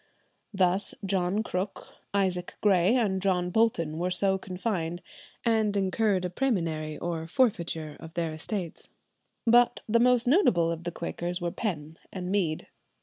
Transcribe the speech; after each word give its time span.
Thus 0.51 0.95
John 1.05 1.43
Crook, 1.43 1.85
Isaac 2.11 2.55
Grey, 2.61 2.95
and 2.95 3.21
John 3.21 3.51
Bolton 3.51 3.99
were 3.99 4.09
so 4.09 4.39
confined, 4.39 5.03
and 5.45 5.77
incurred 5.77 6.25
a 6.25 6.29
præmunire 6.31 6.97
or 6.99 7.27
forfeiture 7.27 7.97
of 7.99 8.15
their 8.15 8.33
estates. 8.33 8.89
But 9.45 9.81
the 9.87 9.99
most 9.99 10.25
notable 10.25 10.71
of 10.71 10.85
the 10.85 10.91
Quakers 10.91 11.39
were 11.39 11.51
Penn 11.51 11.99
and 12.11 12.31
Mead. 12.31 12.65